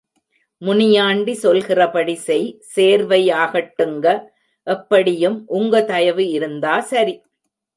முனியாண்டி 0.61 1.33
சொல்கிறபடி 1.33 2.15
செய் 2.27 2.47
சேர்வை 2.73 3.21
ஆகட்டுங்க, 3.33 4.05
எப்படியும் 4.67 5.37
உங்க 5.51 5.83
தயவு 5.83 6.25
இருந்தா 6.29 6.75
சரி. 6.91 7.15